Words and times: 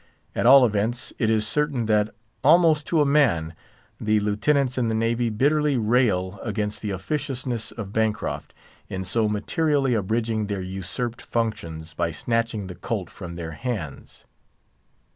At 0.33 0.47
all 0.47 0.65
events, 0.65 1.13
it 1.19 1.29
is 1.29 1.45
certain 1.47 1.85
that, 1.85 2.09
almost 2.43 2.87
to 2.87 3.01
a 3.01 3.05
man, 3.05 3.53
the 3.99 4.19
Lieutenants 4.19 4.75
in 4.75 4.89
the 4.89 4.95
Navy 4.95 5.29
bitterly 5.29 5.77
rail 5.77 6.39
against 6.41 6.81
the 6.81 6.89
officiousness 6.89 7.71
of 7.73 7.93
Bancroft, 7.93 8.51
in 8.89 9.05
so 9.05 9.29
materially 9.29 9.93
abridging 9.93 10.47
their 10.47 10.59
usurped 10.61 11.21
functions 11.21 11.93
by 11.93 12.09
snatching 12.09 12.65
the 12.65 12.73
colt 12.73 13.11
from 13.11 13.35
their 13.35 13.51
hands. 13.51 14.25